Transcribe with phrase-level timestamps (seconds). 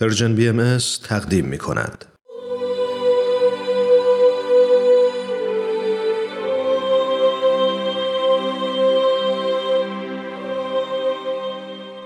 [0.00, 2.04] پرژن بی ام تقدیم می کند.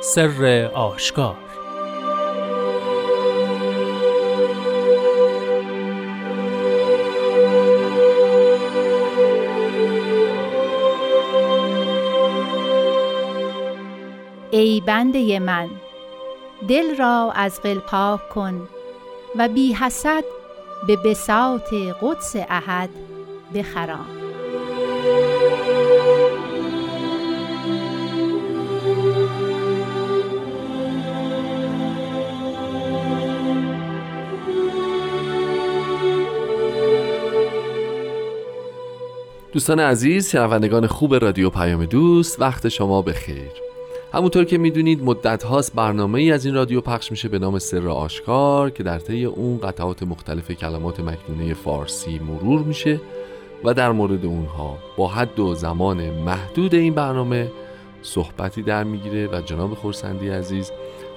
[0.03, 1.37] سر آشکار
[14.51, 15.71] ای بنده من
[16.69, 18.69] دل را از قل پاک کن
[19.37, 20.25] و بی حسد
[20.87, 22.91] به بساط قدس احد
[23.55, 24.07] بخرام.
[39.53, 43.64] دوستان عزیز شنوندگان خوب رادیو پیام دوست وقت شما بخیر.
[44.15, 47.89] همونطور که می‌دونید مدت هاست برنامه ای از این رادیو پخش میشه به نام سر
[47.89, 53.01] آشکار که در طی اون قطعات مختلف کلمات مکنونه فارسی مرور میشه
[53.65, 57.51] و در مورد اونها با حد و زمان محدود این برنامه
[58.03, 60.71] صحبتی در می‌گیره و جناب خورسندی عزیز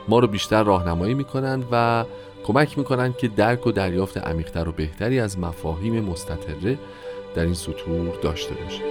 [0.08, 2.06] ما رو بیشتر راهنمایی می‌کنند و
[2.44, 6.78] کمک می‌کنند که درک و دریافت عمیقتر و بهتری از مفاهیم مستطره
[7.36, 8.84] در این سطور داشته باشیم.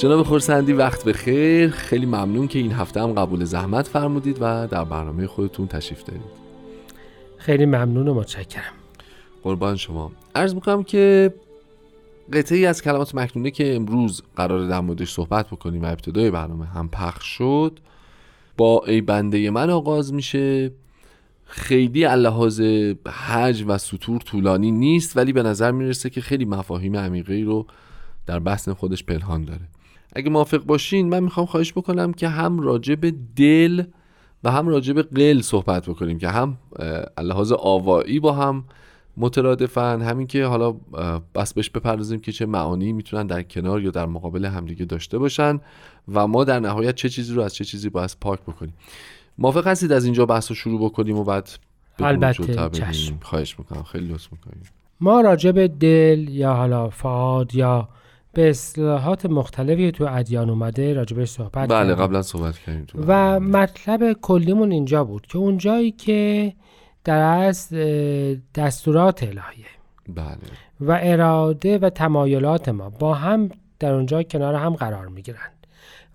[0.00, 4.66] جناب خورسندی وقت به خیر خیلی ممنون که این هفته هم قبول زحمت فرمودید و
[4.66, 6.22] در برنامه خودتون تشریف دارید.
[7.36, 8.72] خیلی ممنون و متشکرم.
[9.42, 10.12] قربان شما.
[10.34, 11.34] عرض می‌کنم که
[12.32, 16.88] قطعی از کلمات مکنونه که امروز قرار در موردش صحبت بکنیم و ابتدای برنامه هم
[16.88, 17.78] پخش شد
[18.56, 20.72] با ای بنده من آغاز میشه.
[21.44, 22.60] خیلی اللحاظ
[23.08, 27.66] حج و سطور طولانی نیست ولی به نظر می‌رسه که خیلی مفاهیم عمیقی رو
[28.26, 29.60] در بحث خودش پنهان داره.
[30.12, 33.82] اگه موافق باشین من می‌خوام خواهش بکنم که هم راجع به دل
[34.44, 36.56] و هم راجع به قل صحبت بکنیم که هم
[37.16, 38.64] اللحاظ آوایی با هم
[39.16, 40.74] مترادفن همین که حالا
[41.34, 45.60] بس بهش بپردازیم که چه معانی می‌تونن در کنار یا در مقابل همدیگه داشته باشن
[46.12, 48.74] و ما در نهایت چه چیزی رو از چه چیزی باید پاک بکنیم.
[49.38, 51.50] موافق هستید از اینجا بحث رو شروع بکنیم و بعد
[51.98, 52.70] البته
[53.22, 53.82] خواهش می‌کنم.
[53.82, 54.62] خیلی لطف می‌کنیم
[55.00, 57.88] ما راجع به دل یا حالا فاد یا
[58.32, 64.72] به اصطلاحات مختلفی تو ادیان اومده راجبش صحبت بله قبلا صحبت کردیم و مطلب کلیمون
[64.72, 66.52] اینجا بود که اون جایی که
[67.04, 67.68] در از
[68.54, 69.66] دستورات الهیه
[70.08, 70.36] بله.
[70.80, 75.66] و اراده و تمایلات ما با هم در اونجا کنار هم قرار می‌گیرند.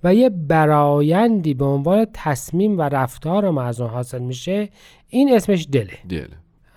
[0.03, 4.69] و یه برایندی به عنوان تصمیم و رفتار ما از اون حاصل میشه
[5.09, 5.97] این اسمش دله.
[6.09, 6.27] دله.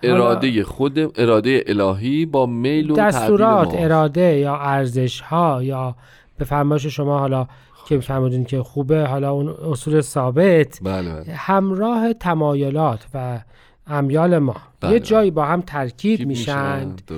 [0.03, 5.95] اراده خود اراده الهی با میل و دستورات اراده یا ارزش ها یا
[6.37, 7.47] به فرمایش شما حالا
[7.87, 10.79] که فرمودین که خوبه حالا اون اصول ثابت.
[10.81, 11.33] بله بله.
[11.35, 13.39] همراه تمایلات و
[13.87, 14.55] امیال ما.
[14.81, 14.91] بله.
[14.91, 17.11] یه جایی با هم ترکیب میشند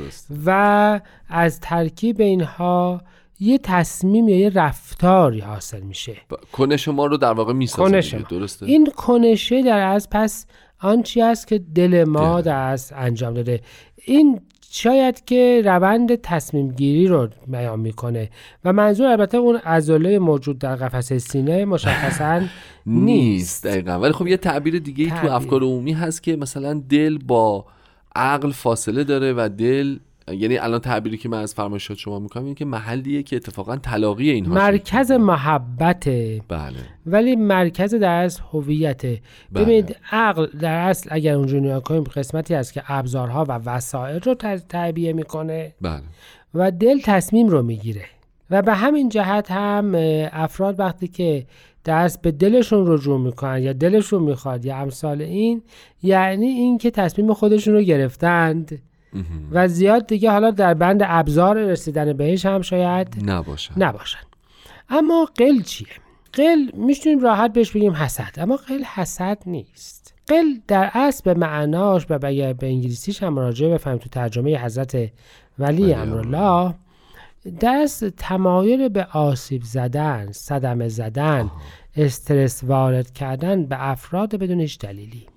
[0.45, 0.99] و
[1.29, 3.01] از ترکیب اینها
[3.39, 6.17] یه تصمیم یا یه رفتاری حاصل میشه.
[6.51, 10.45] کنش ما رو در واقع می‌سازه درسته؟ این کنشه در از پس
[10.81, 13.61] آنچی است که دل ما از انجام داده.
[14.05, 14.39] این
[14.73, 18.29] شاید که روند تصمیم گیری رو بیان می‌کنه
[18.65, 22.41] و منظور البته اون عضله موجود در قفسه سینه مشخصا
[22.85, 23.67] نیست.
[23.67, 23.99] دقیقا.
[23.99, 27.65] ولی خب یه تعبیر دیگه ای تو افکار عمومی هست که مثلا دل با
[28.15, 29.97] عقل فاصله داره و دل
[30.33, 34.29] یعنی الان تعبیری که من از فرمایشات شما می‌کنم این که محلیه که اتفاقا تلاقی
[34.29, 36.09] اینها مرکز محبت.
[36.47, 36.77] بله.
[37.05, 39.05] ولی مرکز در از هویت.
[39.05, 39.19] بله.
[39.55, 44.35] ببینید عقل در اصل اگر اونجا نیا کنیم قسمتی هست که ابزارها و وسایل رو
[44.69, 46.01] تعبیه می‌کنه بله.
[46.53, 48.05] و دل تصمیم رو می‌گیره.
[48.49, 49.95] و به همین جهت هم
[50.31, 51.45] افراد وقتی که
[51.85, 55.61] دست به دلشون رجوع می‌کنن یا دلشون می‌خواد یا امثال این
[56.03, 58.81] یعنی این که تصمیم خودشون رو گرفتند.
[59.51, 64.19] و زیاد دیگه حالا در بند ابزار رسیدن بهش هم شاید نباشن نباشن.
[64.89, 65.87] اما قل چیه؟
[66.33, 68.31] قل می‌تونیم راحت بهش بگیم حسد.
[68.37, 70.13] اما قل حسد نیست.
[70.27, 75.11] قل در اصل به معناش و به انگلیسیش هم راجع بفهمیم تو ترجمه حضرت
[75.59, 76.73] ولی امرالله
[77.61, 81.51] دست تمایل به آسیب زدن صدمه زدن
[81.95, 85.27] استرس وارد کردن به افراد بدون هیچ دلیلی.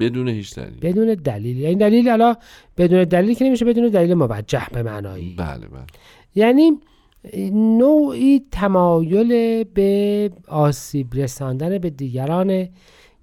[0.00, 1.66] بدون هیچ دلیل بدون دلیل.
[1.66, 2.36] این دلیل حالا
[2.76, 5.34] بدون دلیل که نمیشه بدون دلیل موجه به معنایی.
[5.38, 5.86] بله بله.
[6.34, 6.72] یعنی
[7.52, 12.68] نوعی تمایل به آسیب رساندن به دیگران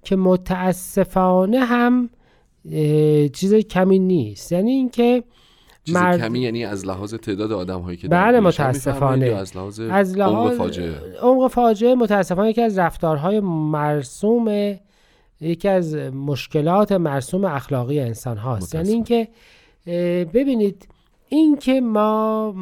[0.04, 2.10] که متاسفانه هم
[3.32, 4.52] چیز کمی نیست.
[4.52, 5.22] یعنی اینکه
[5.84, 9.26] چیز مرد- کمی یعنی از لحاظ تعداد آدم هایی که بله، متاسفانه.
[9.26, 14.74] از لحاظ از عمق لحاظ فاجعه؟ عمق فاجعه متاسفانه یکی از رفتارهای مرسوم
[15.40, 18.74] یکی از مشکلات مرسوم اخلاقی انسان هاست.
[18.74, 19.28] یعنی اینکه
[20.34, 20.88] ببینید
[21.28, 22.54] اینکه ما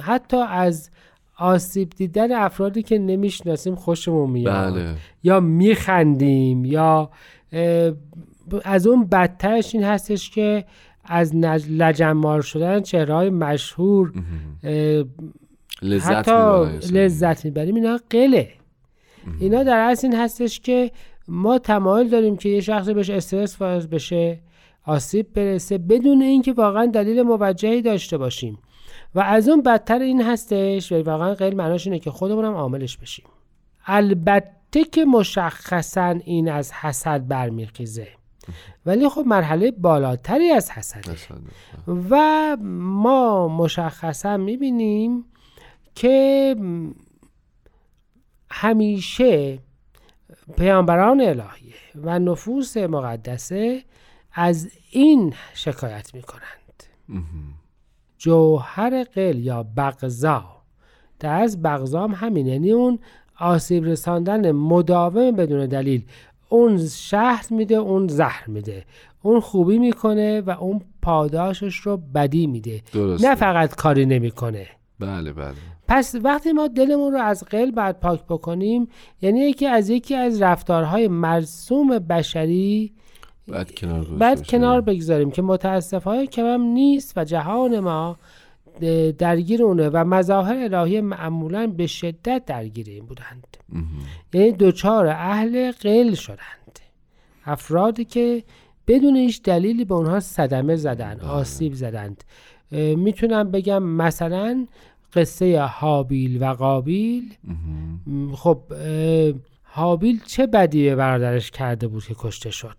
[0.00, 0.90] حتی از
[1.38, 4.94] آسیب دیدن افرادی که نمی‌شناسیم خوشمون میاد بله.
[5.22, 7.10] یا میخندیم یا
[8.64, 10.64] از اون بدترش این هستش که
[11.04, 14.12] از نج- لجنمال شدن چهره های مشهور
[15.82, 16.64] لذت حتی.
[16.98, 17.74] لذت می‌بریم.
[17.74, 18.48] اینا قله.
[19.40, 20.90] اینا در اصل این هستش که
[21.28, 24.40] ما تمایل داریم که یه شخصی بهش استرس وارد بشه
[24.84, 28.58] آسیب برسه بدون اینکه واقعا دلیل موجهی داشته باشیم.
[29.14, 32.96] و از اون بدتر این هستش و واقعا غیر معناش اینه که خودمون هم عاملش
[32.96, 33.24] بشیم.
[33.86, 38.08] البته که مشخصا این از حسد برمیخیزه.
[38.86, 41.12] ولی خب مرحله بالاتری از حسده.
[41.12, 41.38] مثلا.
[42.10, 45.24] و ما مشخصا می‌بینیم
[45.94, 46.56] که
[48.50, 49.58] همیشه
[50.56, 53.82] پیامبران الهیه و نفوس مقدسه
[54.32, 56.82] از این شکایت می‌کنند.
[57.08, 57.24] مهم.
[58.18, 60.44] جوهر قل یا بغضا
[61.20, 62.98] در از بغضا هم همین یعنی اون
[63.38, 66.04] آسیب رساندن مداوم بدون دلیل.
[66.48, 68.84] اون شهر میده اون زهر میده.
[69.22, 72.82] اون خوبی می‌کنه و اون پاداشش رو بدی میده.
[72.94, 74.66] نه فقط کاری نمی‌کنه.
[74.98, 75.54] بله بله.
[75.92, 78.88] پس وقتی ما دلمون رو از قل بعد پاک بکنیم
[79.22, 82.92] یعنی یکی از یکی از رفتارهای مرسوم بشری
[83.48, 84.46] بعد کنار بعد.
[84.46, 88.18] کنار بگذاریم که متاسفانه کمم نیست و جهان ما
[89.18, 93.56] درگیر اونه و مظاهر الهی معمولا به شدت درگیر این بودند.
[94.32, 96.78] یعنی دوچار اهل قل شدند
[97.44, 98.42] افرادی که
[98.86, 102.24] بدون هیچ دلیلی به اونها صدمه زدن آسیب زدند
[102.96, 104.66] می‌تونم بگم مثلا
[105.12, 107.34] قصه حابیل و قابیل.
[108.34, 109.32] خب اه،
[109.62, 112.76] حابیل چه بدی به برادرش کرده بود که کشته شد.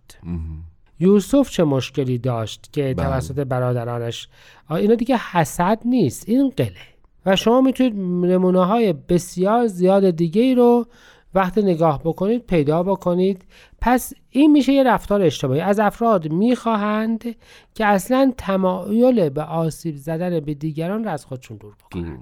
[1.00, 3.08] یوسف چه مشکلی داشت که بله.
[3.08, 4.28] توسط برادرانش؟
[4.70, 6.94] اینا دیگه حسد نیست این قله.
[7.26, 7.94] و شما می‌تونید
[8.32, 10.88] نمونه های بسیار زیاد دیگه ای رو
[11.36, 13.46] وقتی نگاه بکنید پیدا بکنید.
[13.82, 15.62] پس این میشه یه رفتار اشتباهی.
[15.62, 17.36] از افراد می‌خواهند
[17.74, 22.20] که اصلا تمایل به آسیب زدن به دیگران را از خودشون دور بکنند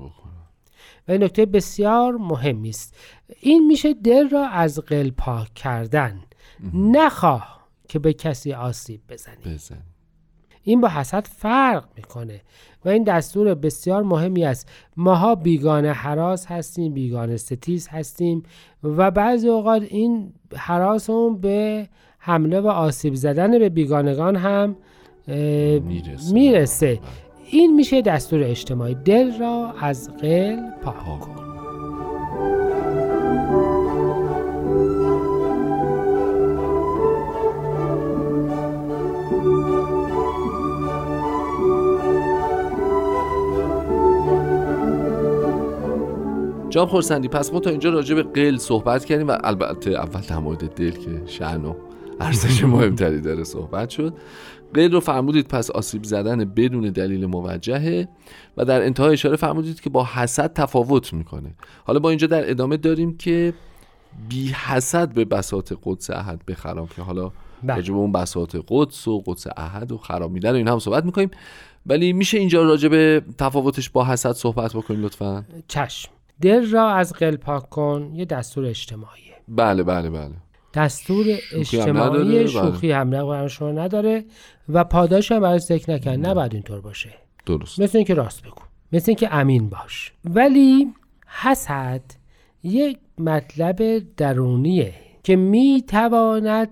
[1.08, 2.96] و این نکته بسیار مهمی است.
[3.40, 6.22] این میشه دل را از قل پاک کردن
[6.74, 9.44] نخواه که به کسی آسیب بزنی.
[9.46, 9.84] بزن
[10.64, 12.42] این با حسد فرق می‌کنه.
[12.86, 14.70] و این دستور بسیار مهمی است.
[14.98, 18.44] ماها بیگانه حراس هستیم بیگانه ستیز هستیم
[18.84, 21.88] و بعضی اوقات این حراسمون به
[22.20, 24.76] حمله و آسیب زدن به بیگانگان هم
[25.28, 26.34] می‌رسه.
[26.34, 27.00] می‌رسه.
[27.52, 28.96] این میشه دستور اجتماعی.
[28.96, 31.41] دل را از قل پاک کن.
[46.72, 50.38] جان خورسندی پس ما تا اینجا راجع به قل صحبت کردیم و البته اول در
[50.38, 51.74] مورد دل که شأن و
[52.20, 54.14] ارزش مهمتری داره صحبت شد.
[54.74, 58.08] قل رو فرمودید پس آسیب زدن بدون دلیل موجهه
[58.58, 61.56] و در انتها اشاره فرمودید که با حسد تفاوت می‌کنه.
[61.84, 63.54] حالا با اینجا در ادامه داریم که
[64.30, 67.32] بی حسد به بساط قدس احد بخرام که حالا
[67.64, 67.76] بله.
[67.76, 71.32] راجع به اون بساط قدس و قدس احد و خرامیدن و این هم صحبت می‌کنیم.
[71.86, 76.10] ولی میشه اینجا راجع به تفاوتش با حسد صحبت بکنیم لطفا؟ چشم.
[76.42, 80.32] دل را از قل پاک کن یه دستور اجتماعیه بله بله بله.
[80.74, 82.48] دستور هم نداره، اجتماعی بله.
[82.48, 84.26] شوخی هم برای شما نداره
[84.70, 87.10] و پاداش هم برای ذکر نکن نباید اینطور باشه.
[87.46, 87.80] درست.
[87.80, 88.62] مثل اینکه راست بگو.
[88.92, 90.14] مثل اینکه امین باش.
[90.26, 90.94] ولی
[91.28, 92.02] حسد
[92.64, 94.94] یک مطلب درونیه
[95.24, 96.70] که می‌تواند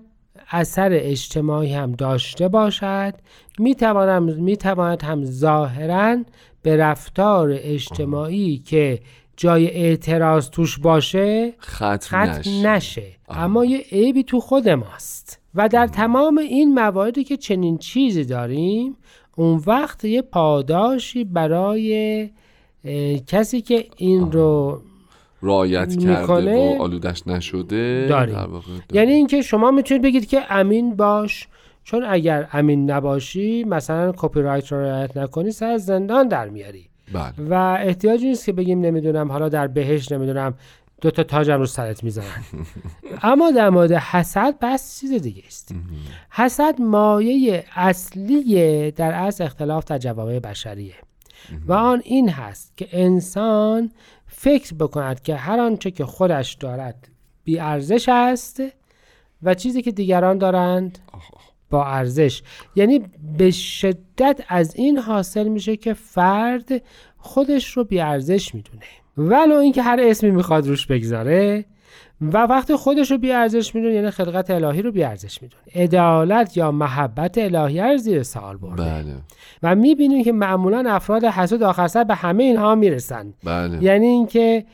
[0.50, 3.14] اثر اجتماعی هم داشته باشد.
[3.58, 6.16] می‌تواند می‌تواند هم ظاهرا
[6.62, 9.00] به رفتار اجتماعی که
[9.40, 12.68] جای اعتراض توش باشه ختم ختم نشه.
[12.68, 13.06] نشه.
[13.28, 15.40] اما یه عیبی تو خود ماست.
[15.54, 18.96] و در تمام این مواردی که چنین چیزی داریم
[19.36, 22.30] اون وقت یه پاداشی برای
[23.26, 24.80] کسی که این رو
[25.42, 26.78] رعایت کرده می‌کنه.
[26.78, 28.06] و آلودش نشده.
[28.08, 28.34] داریم.
[28.34, 28.82] در واقع داریم.
[28.92, 31.48] یعنی اینکه شما می‌تونید بگید که امین باش
[31.84, 36.90] چون اگر امین نباشی مثلا کپی رایت رو رعایت نکنی سر زندان در میاری.
[37.12, 37.48] بله.
[37.48, 40.54] و احتیاجی نیست که بگیم نمی‌دونم حالا در بهش نمی‌دونم
[41.00, 42.44] دو تا تاجم رو سرت می‌زنن
[43.22, 45.74] اما در مورد حسد بس چیز دیگه است.
[46.30, 50.94] حسد مایه اصلی در از اختلاف در جوامع بشریه.
[51.66, 53.90] و آن این هست که انسان
[54.26, 57.08] فکر بکند که هر آنچه که خودش دارد
[57.44, 58.62] بی ارزش است
[59.42, 60.98] و چیزی که دیگران دارند
[61.70, 62.42] با ارزش.
[62.76, 63.00] یعنی
[63.38, 66.82] به شدت از این حاصل میشه که فرد
[67.18, 68.82] خودش رو بی ارزش می‌دونه.
[69.16, 71.64] ولو اینکه هر اسمی می‌خواد روش بگذاره
[72.20, 75.62] و وقتی خودش رو بی ارزش می‌دونه یعنی خلقت الهی رو بی ارزش می‌دونه.
[75.74, 78.82] عدالت یا محبت الهی رو زیر سوال برده.
[78.82, 79.14] بله.
[79.62, 83.34] و می‌بینیم که معمولا افراد حسود آخر سر به همه اینها می‌رسن.
[83.44, 83.82] بله.
[83.84, 84.64] یعنی اینکه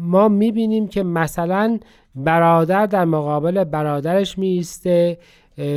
[0.00, 1.78] ما می‌بینیم که مثلا
[2.14, 5.18] برادر در مقابل برادرش میسته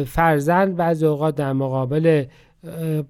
[0.05, 2.25] فرزند بعضی اوقات در مقابل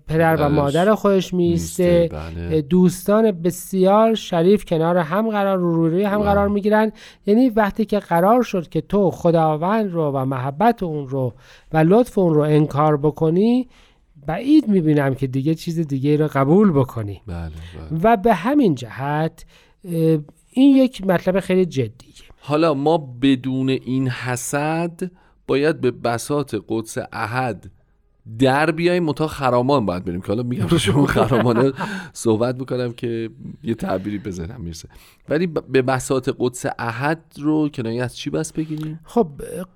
[0.08, 2.62] پدر و پدرش مادر خودش میسته بله.
[2.62, 6.26] دوستان بسیار شریف کنار هم قرار رو روی هم بله.
[6.26, 6.92] قرار می‌گیرن.
[7.26, 11.34] یعنی وقتی که قرار شد که تو خداوند رو و محبت اون رو
[11.74, 13.68] و لطف اون رو انکار بکنی
[14.26, 17.22] بعید می‌بینم که دیگه چیز دیگه رو قبول بکنی.
[17.28, 18.00] بله بله.
[18.04, 19.46] و به همین جهت
[20.52, 22.14] این یک مطلب خیلی جدیه.
[22.42, 25.12] حالا ما بدون این حسد
[25.50, 27.72] باید به بساط قدس احد
[28.40, 30.22] در بیایم متا خرامان باید بریم.
[30.22, 31.72] که حالا میگم شما خرامانه
[32.14, 33.30] صحبت می‌کنم که
[33.64, 34.90] یه تعبیری بزنم می‌رسه.
[35.30, 39.28] ولی ب- به بساط قدس احد رو کنایه از چی بس بگیریم؟ خب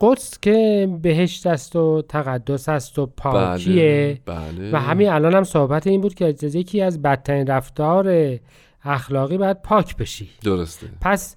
[0.01, 4.21] قدس که بهشت است و تقدس است و پاکیه.
[4.25, 4.71] بله.
[4.73, 8.37] و همین الان هم صحبت این بود که از یکی از بدترین رفتار
[8.83, 10.29] اخلاقی باید پاک بشی.
[10.43, 10.87] درسته.
[11.01, 11.35] پس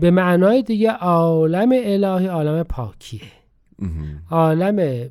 [0.00, 3.20] به معنای دیگه عالم الهی عالم پاکیه.
[4.30, 5.08] عالم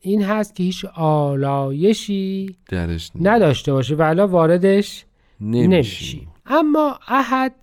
[0.00, 5.04] این هست که هیچ آلایشی درش نداشته باشه و الان واردش
[5.40, 6.28] نمیشیم.
[6.46, 7.54] اما احد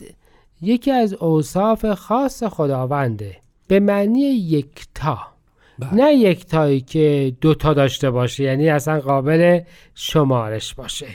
[0.61, 3.37] یکی از اوصاف خاص خداونده.
[3.67, 5.17] به معنی یکتا.
[5.79, 5.93] بله.
[5.93, 9.59] نه یکتایی که دوتا داشته باشه یعنی اصلا قابل
[9.95, 11.07] شمارش باشه.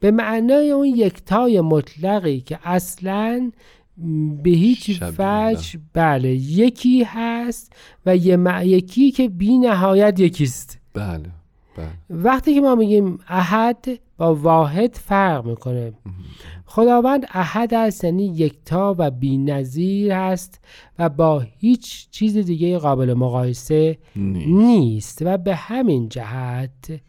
[0.00, 3.52] به معنای اون یکتای مطلقی که اصلا
[4.42, 7.72] به هیچ وجه بله یکی هست
[8.06, 10.78] و یه مع- یکی که بی نهایت یکیست.
[10.94, 11.30] بله
[11.76, 11.88] بله.
[12.10, 13.84] وقتی که ما میگیم احد
[14.18, 15.92] با واحد فرق می‌کنه.
[16.66, 20.60] خداوند احد است یعنی یکتا و بی‌نظیر است
[20.98, 24.46] و با هیچ چیز دیگه قابل مقایسه نی.
[24.46, 27.00] نیست و به همین جهت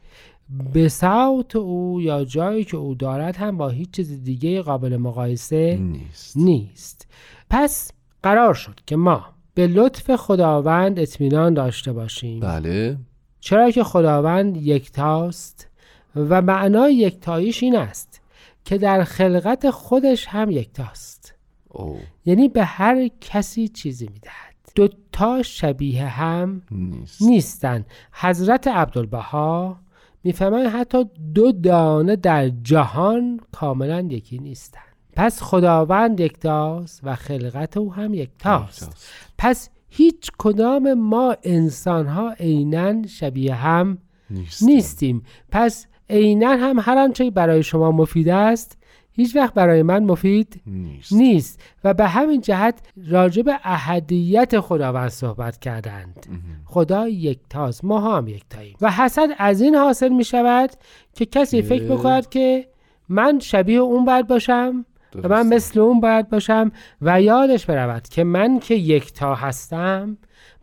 [0.74, 6.38] بساط او یا جایی که او دارد هم با هیچ چیز دیگه قابل مقایسه نیست.
[6.38, 7.08] نیست.
[7.50, 7.92] پس
[8.24, 12.40] قرار شد که ما به لطف خداوند اطمینان داشته باشیم.
[12.40, 12.98] بله.
[13.40, 15.68] چرا که خداوند یکتاست
[16.16, 18.22] و معنای یکتاییش این است
[18.66, 21.36] که در خلقت خودش هم یکتاست.
[21.70, 22.00] او.
[22.26, 24.56] یعنی به هر کسی چیزی می‌دهد.
[24.76, 27.22] دوتا شبیه هم نیست.
[27.22, 27.86] نیستن.
[28.12, 29.80] حضرت عبدالبها
[30.26, 34.80] می‌فهمن حتی دو دانه در جهان کاملا یکی نیستن
[35.16, 39.08] پس خداوند یکتاست و خلقت او هم یکتاست.
[39.38, 43.98] پس هیچ کدام ما انسان ها عینا شبیه هم
[44.30, 45.24] نیست نیستیم.
[45.52, 48.78] پس عینا هم هر آنچه برای شما مفید است
[49.16, 51.14] هیچ وقت برای من مفید نیست.
[51.14, 51.62] نیست.
[51.84, 56.26] و به همین جهت راجع به احدیت خداوند صحبت کردند.
[56.66, 60.70] خدا یکتاست ما هم یکتاییم و حسد از این حاصل می شود
[61.14, 62.68] که کسی فکر بکند که
[63.10, 64.86] من شبیه اون باید باشم
[65.24, 65.48] و من.
[65.48, 70.18] مثل اون باید باشم و یادش برود که من که یکتا هستم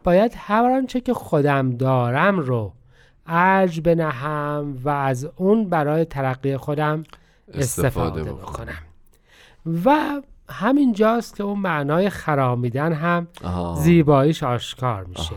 [0.05, 2.73] باید هر آنچه که خودم دارم رو
[3.27, 7.05] ارج بنهم و از اون برای ترقی خودم
[7.55, 8.79] استفاده بکنم.
[9.85, 13.81] و همین جاست که اون معنای خرامیدن هم آها.
[13.81, 15.31] زیباییش آشکار میشه.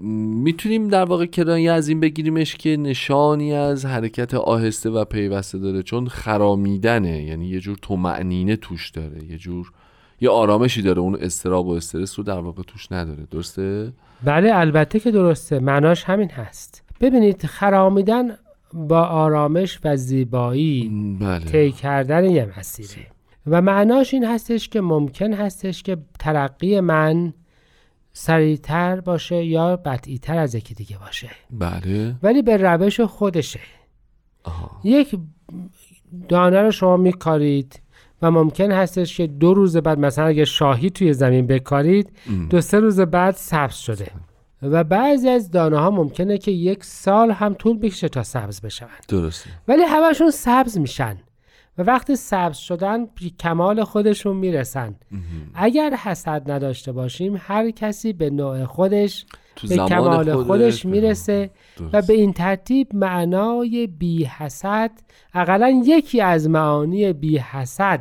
[0.00, 5.82] می‌تونیم در واقع کنایه از این بگیریمش که نشانی از حرکت آهسته و پیوسته داره
[5.82, 7.22] چون خرامیدنه.
[7.22, 9.72] یعنی یه جور تومعنینه توش داره یه جور
[10.20, 11.00] یه آرامشی داره.
[11.00, 13.26] اون استراب و استرس رو در واقع توش نداره.
[13.30, 13.92] درسته؟
[14.24, 15.58] بله البته که درسته.
[15.58, 16.82] معناش همین هست.
[17.00, 18.36] ببینید خرامیدن
[18.72, 21.44] با آرامش و زیبایی بله.
[21.44, 23.06] طی کردن یه مسیره.
[23.46, 27.32] و معناش این هستش که ممکن هستش که ترقی من
[28.12, 31.30] سریعتر باشه یا بطعیتر از یکی دیگه باشه.
[31.50, 32.14] بله.
[32.22, 33.60] ولی به روش خودشه.
[34.44, 34.70] آها.
[34.84, 35.18] یک
[36.28, 37.80] دانه رو شما میکارید
[38.22, 42.48] و ممکن هستش که دو روز بعد مثلا اگه شاهی توی زمین بکارید ام.
[42.48, 44.10] دو سه روز بعد سبز شده.
[44.72, 48.86] و بعضی از دانه ها ممکنه که یک سال هم طول بکشه تا سبز بشن
[49.08, 49.50] درسته.
[49.68, 51.16] ولی همشون سبز میشن
[51.78, 53.06] و وقتی سبز شدن
[53.40, 54.94] کمال خودشون می‌رسن.
[55.54, 60.46] اگر حسد نداشته باشیم هر کسی به نوع خودش تو به کمال خودش.
[60.46, 61.50] خودش می‌رسه
[61.92, 62.02] و.
[62.02, 64.90] به این ترتیب معنای بی حسد
[65.34, 68.00] اقلا یکی از معانی بی حسد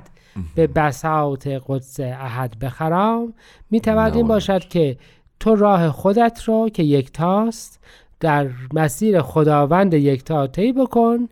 [0.55, 3.34] به بساط قدس احد بخرام
[3.72, 4.27] می‌تواند این.
[4.27, 4.98] باشد که
[5.39, 7.80] تو راه خودت رو که یکتاست
[8.20, 11.30] در مسیر خداوند یکتا طی بکن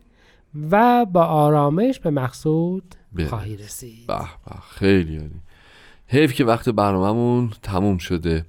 [0.70, 2.94] و با آرامش به مقصود.
[3.28, 4.06] خواهی رسید.
[4.06, 5.40] به به خیلی عالی.
[6.06, 8.44] حیف که وقت برنامهمون تموم شده.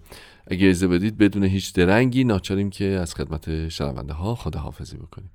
[0.47, 5.29] اگه اجازه بدید بدون هیچ درنگی ناچاریم که از خدمت شنونده ها خداحافظی بکنیم.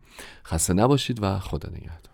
[0.45, 2.10] خسته نباشید و خدا نگهدار.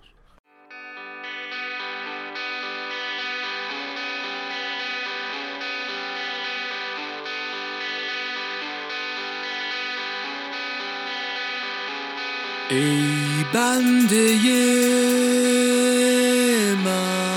[12.70, 14.36] ای بنده
[16.84, 17.35] من.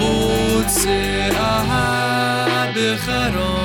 [0.00, 0.86] قدس
[1.40, 3.61] احد بخرام